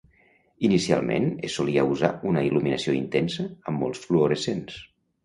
[0.67, 4.81] Inicialment es solia usar una il·luminació intensa amb molts fluorescents.